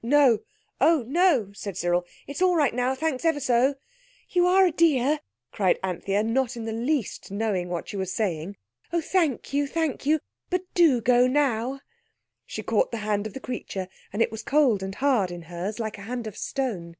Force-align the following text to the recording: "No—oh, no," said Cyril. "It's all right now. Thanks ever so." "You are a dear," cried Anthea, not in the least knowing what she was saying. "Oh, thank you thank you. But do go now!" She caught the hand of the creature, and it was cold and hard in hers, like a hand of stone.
"No—oh, 0.00 1.02
no," 1.08 1.50
said 1.54 1.76
Cyril. 1.76 2.06
"It's 2.28 2.40
all 2.40 2.54
right 2.54 2.72
now. 2.72 2.94
Thanks 2.94 3.24
ever 3.24 3.40
so." 3.40 3.74
"You 4.30 4.46
are 4.46 4.64
a 4.66 4.70
dear," 4.70 5.18
cried 5.50 5.80
Anthea, 5.82 6.22
not 6.22 6.56
in 6.56 6.66
the 6.66 6.72
least 6.72 7.32
knowing 7.32 7.68
what 7.68 7.88
she 7.88 7.96
was 7.96 8.12
saying. 8.12 8.56
"Oh, 8.92 9.00
thank 9.00 9.52
you 9.52 9.66
thank 9.66 10.06
you. 10.06 10.20
But 10.50 10.62
do 10.74 11.00
go 11.00 11.26
now!" 11.26 11.80
She 12.46 12.62
caught 12.62 12.92
the 12.92 12.98
hand 12.98 13.26
of 13.26 13.34
the 13.34 13.40
creature, 13.40 13.88
and 14.12 14.22
it 14.22 14.30
was 14.30 14.44
cold 14.44 14.84
and 14.84 14.94
hard 14.94 15.32
in 15.32 15.42
hers, 15.42 15.80
like 15.80 15.98
a 15.98 16.02
hand 16.02 16.28
of 16.28 16.36
stone. 16.36 16.94